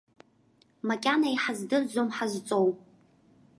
[0.87, 2.67] Макьана иҳаздырӡом ҳазҵоу.